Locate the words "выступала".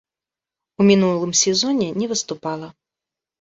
2.15-2.67